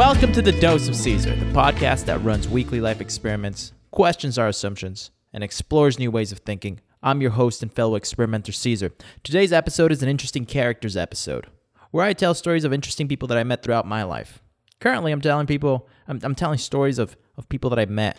[0.00, 4.48] Welcome to the Dose of Caesar, the podcast that runs weekly life experiments, questions our
[4.48, 6.80] assumptions, and explores new ways of thinking.
[7.02, 8.94] I'm your host and fellow experimenter Caesar.
[9.22, 11.48] Today's episode is an interesting characters episode,
[11.90, 14.40] where I tell stories of interesting people that I met throughout my life.
[14.80, 18.18] Currently, I'm telling people, I'm, I'm telling stories of, of people that I met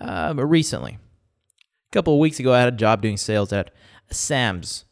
[0.00, 0.98] uh, recently.
[1.00, 3.72] A couple of weeks ago, I had a job doing sales at
[4.08, 4.84] Sam's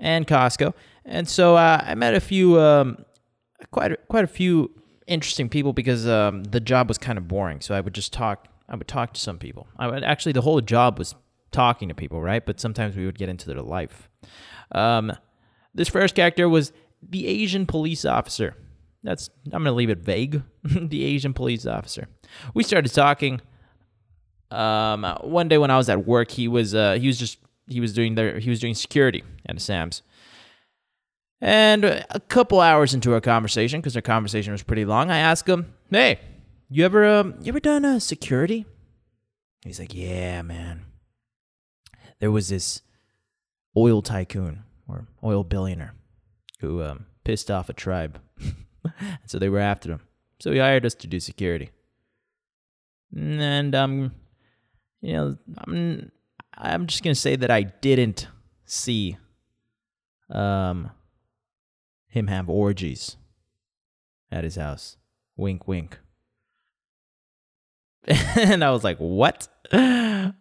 [0.00, 0.72] and Costco,
[1.04, 3.04] and so uh, I met a few, um,
[3.70, 4.70] quite quite a few
[5.06, 7.60] interesting people because um, the job was kind of boring.
[7.60, 8.48] So I would just talk.
[8.68, 9.68] I would talk to some people.
[9.78, 11.14] I would actually the whole job was
[11.52, 12.44] talking to people, right?
[12.44, 14.08] But sometimes we would get into their life.
[14.72, 15.12] Um,
[15.74, 18.56] this first character was the Asian police officer.
[19.02, 20.42] That's I'm gonna leave it vague.
[20.64, 22.08] the Asian police officer.
[22.54, 23.40] We started talking.
[24.50, 27.38] Um, one day when I was at work, he was uh, he was just
[27.68, 30.02] he was doing there he was doing security at Sam's.
[31.40, 35.48] And a couple hours into our conversation, because our conversation was pretty long, I asked
[35.48, 36.18] him, "Hey,
[36.70, 38.64] you ever um, you ever done uh, security?"
[39.64, 40.86] He's like, "Yeah, man.
[42.20, 42.80] There was this
[43.76, 45.94] oil tycoon or oil billionaire
[46.60, 48.18] who um, pissed off a tribe,
[49.26, 50.00] so they were after him.
[50.40, 51.70] So he hired us to do security.
[53.14, 54.12] And um,
[55.02, 56.10] you know, I'm
[56.56, 58.28] I'm just gonna say that I didn't
[58.64, 59.18] see
[60.30, 60.90] um
[62.16, 63.16] him have orgies
[64.32, 64.96] at his house.
[65.36, 65.98] Wink, wink.
[68.36, 70.32] and I was like, "What?" I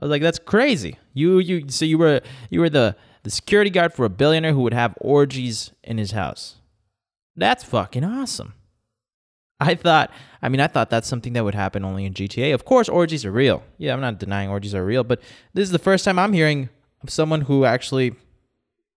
[0.00, 2.20] was like, "That's crazy." You, you, so you were
[2.50, 6.12] you were the the security guard for a billionaire who would have orgies in his
[6.12, 6.56] house.
[7.36, 8.54] That's fucking awesome.
[9.60, 12.52] I thought, I mean, I thought that's something that would happen only in GTA.
[12.52, 13.62] Of course, orgies are real.
[13.78, 15.20] Yeah, I'm not denying orgies are real, but
[15.54, 16.68] this is the first time I'm hearing
[17.02, 18.16] of someone who actually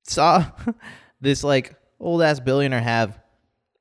[0.03, 0.45] saw
[1.21, 3.19] this like old ass billionaire have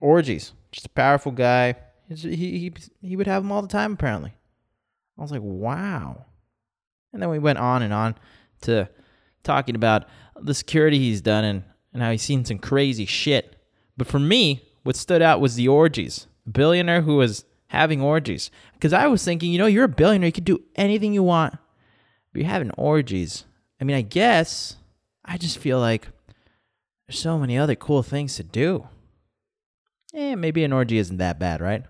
[0.00, 0.52] orgies.
[0.72, 1.76] Just a powerful guy.
[2.08, 4.34] He, he he would have them all the time apparently.
[5.18, 6.26] I was like, wow.
[7.12, 8.16] And then we went on and on
[8.62, 8.88] to
[9.44, 10.06] talking about
[10.40, 13.56] the security he's done and, and how he's seen some crazy shit.
[13.96, 16.26] But for me, what stood out was the orgies.
[16.46, 18.50] A billionaire who was having orgies.
[18.74, 21.54] Because I was thinking, you know, you're a billionaire, you can do anything you want.
[22.32, 23.44] But you're having orgies.
[23.80, 24.76] I mean, I guess
[25.24, 26.08] I just feel like
[27.06, 28.88] there's so many other cool things to do.
[30.14, 31.84] Eh, maybe an orgy isn't that bad, right?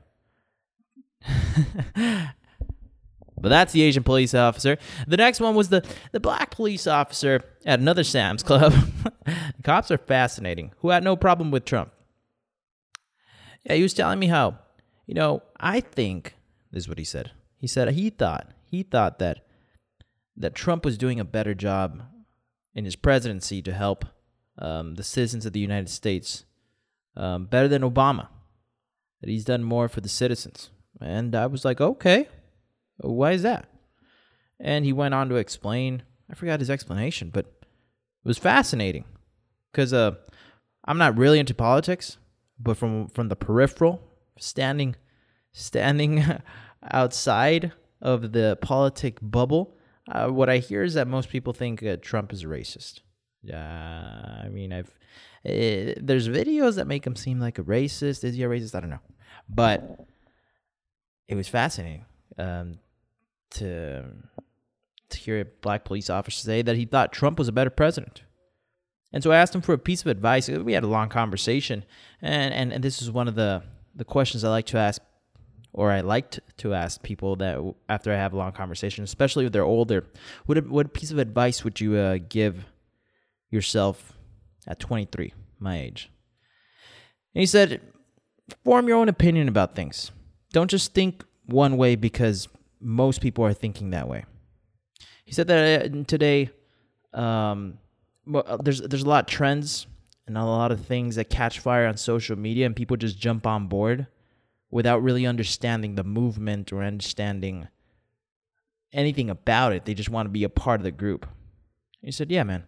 [1.95, 4.79] but that's the Asian police officer.
[5.07, 8.75] The next one was the, the black police officer at another Sam's Club.
[9.63, 11.93] Cops are fascinating, who had no problem with Trump.
[13.65, 14.59] Yeah, he was telling me how,
[15.07, 16.35] you know, I think,
[16.71, 17.33] this is what he said.
[17.57, 19.45] He said he thought, he thought that
[20.37, 22.03] that Trump was doing a better job
[22.75, 24.05] in his presidency to help
[24.59, 26.44] um, the citizens of the United States
[27.16, 28.28] um, better than Obama.
[29.20, 30.70] That he's done more for the citizens.
[31.00, 32.28] And I was like, okay,
[32.98, 33.69] why is that?
[34.60, 36.03] And he went on to explain.
[36.31, 39.04] I forgot his explanation, but it was fascinating
[39.70, 40.12] because uh,
[40.84, 42.19] I'm not really into politics,
[42.59, 44.00] but from from the peripheral,
[44.38, 44.97] standing
[45.53, 46.25] standing
[46.92, 49.76] outside of the politic bubble,
[50.10, 53.00] uh, what I hear is that most people think uh, Trump is racist.
[53.44, 54.88] Yeah, I mean, I've
[55.47, 58.25] uh, there's videos that make him seem like a racist.
[58.25, 58.75] Is he a racist?
[58.75, 59.00] I don't know,
[59.49, 60.06] but
[61.28, 62.06] it was fascinating
[62.38, 62.78] um,
[63.50, 64.04] to
[65.10, 68.22] to hear a black police officer say that he thought Trump was a better president.
[69.12, 70.49] And so I asked him for a piece of advice.
[70.49, 71.84] We had a long conversation,
[72.22, 73.62] and and, and this is one of the
[73.94, 75.03] the questions I like to ask
[75.75, 79.53] or I liked to ask people that after I have a long conversation, especially if
[79.53, 80.06] they're older,
[80.47, 82.65] what what piece of advice would you uh, give
[83.54, 84.12] yourself
[84.66, 86.10] at 23, my age.
[87.34, 87.81] And he said,
[88.65, 90.10] form your own opinion about things.
[90.53, 92.48] Don't just think one way because
[92.81, 94.25] most people are thinking that way.
[95.25, 96.51] He said that uh, today,
[97.12, 97.78] um,
[98.33, 99.86] uh, there's there's a lot of trends
[100.27, 103.47] and a lot of things that catch fire on social media, and people just jump
[103.47, 104.07] on board
[104.71, 107.68] without really understanding the movement or understanding
[108.92, 109.84] anything about it.
[109.84, 111.27] They just want to be a part of the group.
[112.03, 112.65] He said, "Yeah, man,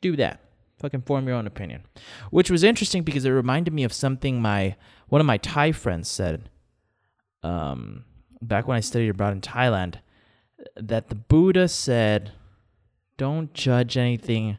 [0.00, 0.40] do that.
[0.78, 1.84] Fucking form your own opinion.
[2.30, 4.76] Which was interesting because it reminded me of something my
[5.08, 6.48] one of my Thai friends said.
[7.42, 8.04] Um,
[8.40, 9.96] back when I studied abroad in Thailand,
[10.76, 12.32] that the Buddha said,
[13.16, 14.58] "Don't judge anything."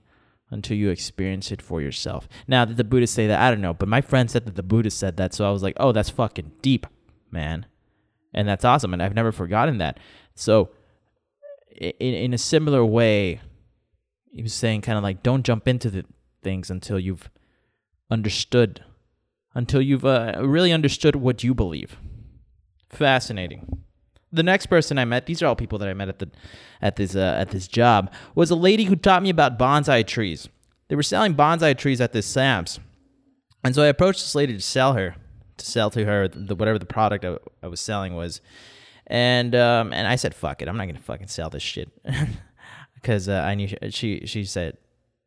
[0.51, 2.27] until you experience it for yourself.
[2.45, 3.39] Now, did the Buddha say that?
[3.39, 5.63] I don't know, but my friend said that the Buddha said that, so I was
[5.63, 6.85] like, oh, that's fucking deep,
[7.31, 7.65] man.
[8.33, 9.99] And that's awesome, and I've never forgotten that.
[10.35, 10.71] So,
[11.77, 13.39] in, in a similar way,
[14.31, 16.05] he was saying kind of like don't jump into the
[16.41, 17.29] things until you've
[18.09, 18.83] understood
[19.53, 21.97] until you've uh, really understood what you believe.
[22.89, 23.83] Fascinating.
[24.31, 26.29] The next person I met, these are all people that I met at the
[26.81, 30.47] at this uh, at this job, was a lady who taught me about bonsai trees.
[30.87, 32.79] They were selling bonsai trees at this Sam's,
[33.63, 35.15] and so I approached this lady to sell her,
[35.57, 38.39] to sell to her the, whatever the product I, I was selling was,
[39.07, 41.89] and um, and I said, "Fuck it, I'm not gonna fucking sell this shit,"
[43.01, 44.77] because uh, I knew she, she she said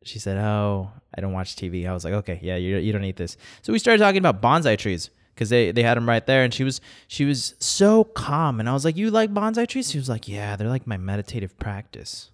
[0.03, 3.03] she said, "Oh, I don't watch TV." I was like, "Okay, yeah, you you don't
[3.03, 6.25] eat this." So we started talking about bonsai trees because they they had them right
[6.25, 9.67] there, and she was she was so calm, and I was like, "You like bonsai
[9.67, 12.31] trees?" She was like, "Yeah, they're like my meditative practice."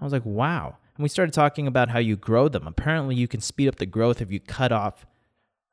[0.00, 2.66] I was like, "Wow." And we started talking about how you grow them.
[2.66, 5.06] Apparently, you can speed up the growth if you cut off,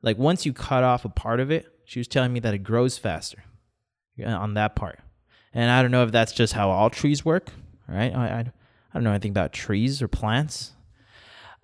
[0.02, 1.70] like once you cut off a part of it.
[1.86, 3.44] She was telling me that it grows faster
[4.24, 5.00] on that part.
[5.52, 7.50] And I don't know if that's just how all trees work,
[7.86, 8.14] right?
[8.14, 8.52] I, I,
[8.94, 10.72] I don't know anything about trees or plants.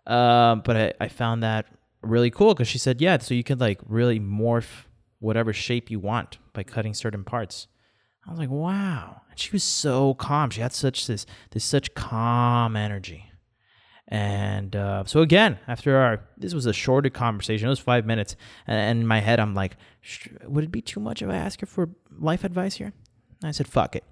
[0.06, 1.66] Uh, but I, I found that
[2.02, 4.86] really cool because she said, yeah, so you can like really morph
[5.20, 7.68] whatever shape you want by cutting certain parts.
[8.26, 9.22] I was like, wow.
[9.30, 10.50] And she was so calm.
[10.50, 13.26] She had such this this such calm energy.
[14.08, 17.66] And uh, so again, after our this was a shorter conversation.
[17.66, 18.34] It was five minutes,
[18.66, 19.76] and, in my head, I'm like,
[20.44, 22.92] would it be too much if I ask her for life advice here?
[23.40, 24.04] And I said, fuck it.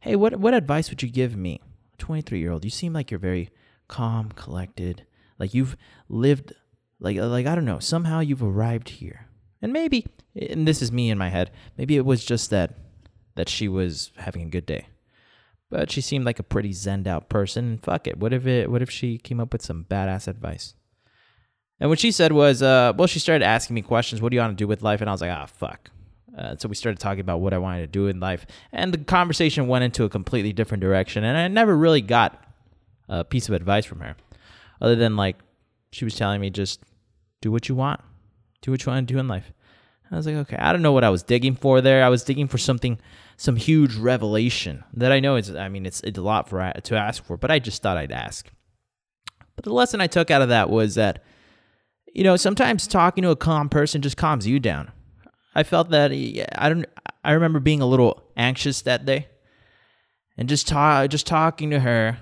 [0.00, 1.60] Hey, what what advice would you give me,
[1.98, 2.64] 23 year old?
[2.64, 3.50] You seem like you're very
[3.88, 5.06] calm, collected,
[5.38, 5.76] like you've
[6.08, 6.52] lived,
[7.00, 7.78] like like I don't know.
[7.78, 9.26] Somehow you've arrived here,
[9.60, 11.50] and maybe, and this is me in my head.
[11.76, 12.74] Maybe it was just that
[13.34, 14.86] that she was having a good day
[15.74, 17.78] but she seemed like a pretty zened out person.
[17.78, 18.16] Fuck it.
[18.16, 18.70] What if it?
[18.70, 20.74] What if she came up with some badass advice?
[21.80, 24.22] And what she said was, uh, well, she started asking me questions.
[24.22, 25.00] What do you want to do with life?
[25.00, 25.90] And I was like, ah, fuck.
[26.36, 28.98] Uh, so we started talking about what I wanted to do in life, and the
[28.98, 31.24] conversation went into a completely different direction.
[31.24, 32.44] And I never really got
[33.08, 34.16] a piece of advice from her,
[34.80, 35.36] other than like
[35.92, 36.82] she was telling me just
[37.40, 38.00] do what you want,
[38.62, 39.52] do what you want to do in life.
[40.10, 42.04] I was like, okay, I don't know what I was digging for there.
[42.04, 42.98] I was digging for something
[43.36, 46.96] some huge revelation that I know is, I mean, it's, it's a lot for to
[46.96, 48.48] ask for, but I just thought I'd ask.
[49.56, 51.22] But the lesson I took out of that was that,
[52.12, 54.92] you know, sometimes talking to a calm person just calms you down.
[55.54, 56.86] I felt that I don't.
[57.22, 59.28] I remember being a little anxious that day,
[60.36, 62.18] and just talk, just talking to her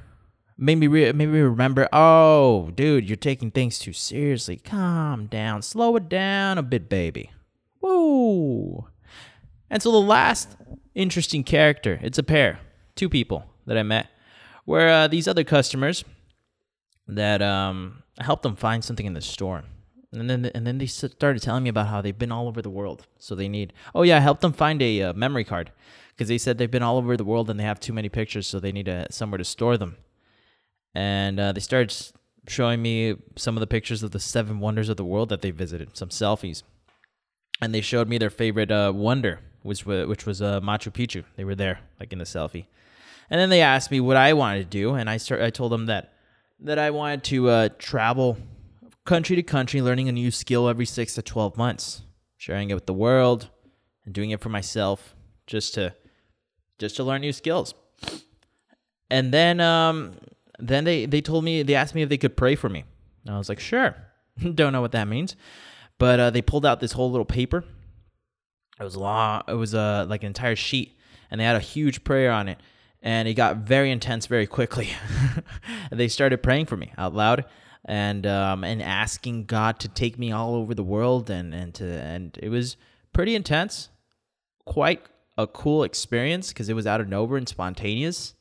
[0.58, 1.88] made me re- made me remember.
[1.93, 4.56] Oh, dude, you're taking things too seriously.
[4.56, 7.31] Calm down, slow it down a bit, baby.
[7.81, 8.88] Whoa.
[9.70, 10.56] And so the last
[10.94, 11.99] interesting character.
[12.02, 12.61] It's a pair,
[12.94, 14.08] two people that I met,
[14.64, 16.05] where uh, these other customers
[17.08, 19.64] that um, I helped them find something in the store.
[20.12, 22.70] And then, and then they started telling me about how they've been all over the
[22.70, 23.06] world.
[23.19, 25.73] So they need, oh yeah, I helped them find a uh, memory card
[26.11, 28.47] because they said they've been all over the world and they have too many pictures,
[28.47, 29.97] so they need a, somewhere to store them.
[30.94, 31.97] And uh, they started
[32.47, 35.50] showing me some of the pictures of the seven wonders of the world that they
[35.50, 36.62] visited, some selfies.
[37.62, 41.25] And they showed me their favorite uh, wonder, which was which was uh, Machu Picchu.
[41.37, 42.67] They were there, like in the selfie.
[43.31, 45.73] And then they asked me what I wanted to do, and I start, I told
[45.73, 46.12] them that
[46.61, 48.37] that I wanted to uh, travel
[49.04, 52.02] country to country, learning a new skill every six to twelve months,
[52.37, 53.50] sharing it with the world,
[54.04, 55.14] and doing it for myself,
[55.46, 55.94] just to
[56.78, 57.75] just to learn new skills.
[59.10, 60.14] And then um,
[60.58, 62.85] then they they told me they asked me if they could pray for me.
[63.25, 63.97] And I was like, sure.
[64.54, 65.37] Don't know what that means,
[65.99, 67.64] but uh, they pulled out this whole little paper
[68.82, 69.42] it was long.
[69.49, 70.99] It was uh, like an entire sheet,
[71.30, 72.59] and they had a huge prayer on it.
[73.00, 74.90] And it got very intense very quickly.
[75.90, 77.44] they started praying for me out loud
[77.85, 81.85] and um, and asking God to take me all over the world and and to
[81.85, 82.77] and it was
[83.12, 83.89] pretty intense,
[84.65, 85.03] quite
[85.37, 88.35] a cool experience because it was out of nowhere and spontaneous.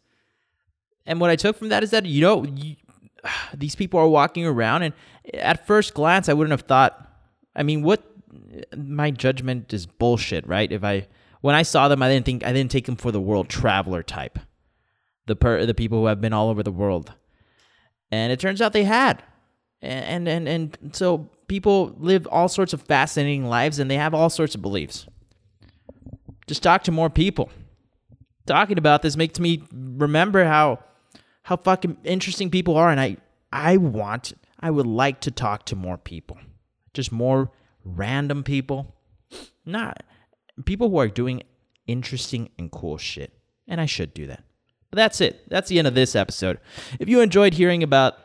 [1.06, 2.76] And what I took from that is that you know you,
[3.54, 4.94] these people are walking around, and
[5.34, 7.08] at first glance I wouldn't have thought.
[7.56, 8.04] I mean, what
[8.76, 10.72] my judgment is bullshit, right?
[10.72, 11.08] If I
[11.42, 14.04] when I saw them, I didn't think I didn't take them for the world traveler
[14.04, 14.40] type,
[15.26, 17.14] the per the people who have been all over the world,
[18.12, 19.24] and it turns out they had,
[19.82, 24.30] and and, and so people live all sorts of fascinating lives, and they have all
[24.30, 25.06] sorts of beliefs.
[26.48, 27.50] Just talk to more people.
[28.46, 30.80] Talking about this makes me remember how
[31.44, 33.18] how fucking interesting people are, and I
[33.52, 36.38] I want I would like to talk to more people,
[36.94, 37.52] just more
[37.84, 38.96] random people,
[39.66, 40.04] not
[40.66, 41.44] people who are doing
[41.88, 43.34] interesting and cool shit.
[43.68, 44.44] And I should do that.
[44.90, 45.50] But that's it.
[45.50, 46.60] That's the end of this episode.
[47.00, 48.18] If you enjoyed hearing about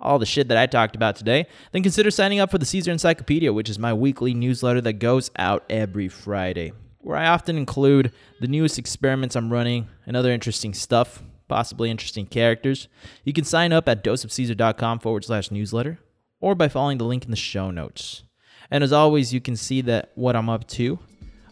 [0.00, 2.90] all the shit that I talked about today, then consider signing up for the Caesar
[2.90, 8.12] Encyclopedia, which is my weekly newsletter that goes out every Friday, where I often include
[8.40, 12.88] the newest experiments I'm running and other interesting stuff, possibly interesting characters.
[13.24, 15.98] You can sign up at doseofcaesar.com forward slash newsletter
[16.40, 18.22] or by following the link in the show notes.
[18.70, 20.98] And as always, you can see that what I'm up to.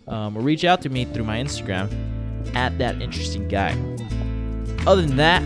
[0.07, 1.91] Um, or reach out to me through my Instagram
[2.55, 3.73] at that interesting guy.
[4.87, 5.43] Other than that,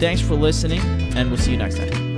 [0.00, 0.80] thanks for listening,
[1.14, 2.11] and we'll see you next time.